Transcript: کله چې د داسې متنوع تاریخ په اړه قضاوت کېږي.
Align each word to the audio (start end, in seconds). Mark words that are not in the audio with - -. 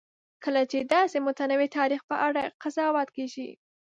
کله 0.43 0.61
چې 0.71 0.77
د 0.81 0.85
داسې 0.95 1.17
متنوع 1.27 1.67
تاریخ 1.77 2.01
په 2.09 2.15
اړه 2.27 2.43
قضاوت 2.61 3.07
کېږي. 3.15 3.49